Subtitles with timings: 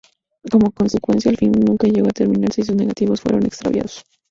[0.51, 4.03] Como consecuencia, el film nunca llegó a terminarse y sus negativos fueron extraviados.